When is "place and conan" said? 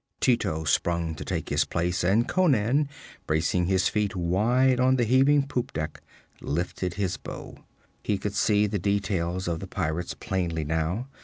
1.63-2.89